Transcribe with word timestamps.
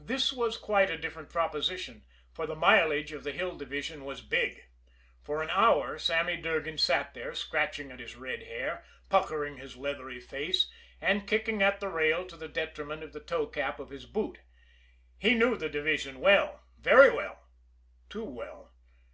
This 0.00 0.32
was 0.32 0.56
quite 0.56 0.88
a 0.88 0.96
different 0.96 1.28
proposition, 1.28 2.06
for 2.32 2.46
the 2.46 2.56
mileage 2.56 3.12
of 3.12 3.22
the 3.22 3.32
Hill 3.32 3.54
Division 3.58 4.02
was 4.06 4.22
big. 4.22 4.62
For 5.22 5.42
an 5.42 5.50
hour 5.50 5.98
Sammy 5.98 6.38
Durgan 6.38 6.78
sat 6.78 7.12
there, 7.12 7.34
scratching 7.34 7.92
at 7.92 8.00
his 8.00 8.16
red 8.16 8.44
hair, 8.44 8.82
puckering 9.10 9.58
his 9.58 9.76
leathery 9.76 10.20
face, 10.20 10.70
and 11.02 11.28
kicking 11.28 11.62
at 11.62 11.80
the 11.80 11.88
rail 11.90 12.24
to 12.28 12.36
the 12.38 12.48
detriment 12.48 13.02
of 13.02 13.12
the 13.12 13.20
toe 13.20 13.46
cap 13.46 13.78
of 13.78 13.90
his 13.90 14.06
boot. 14.06 14.38
He 15.18 15.34
knew 15.34 15.54
the 15.54 15.68
division 15.68 16.18
well, 16.20 16.64
very 16.78 17.10
well 17.14 17.46
too 18.08 18.24
well. 18.24 18.72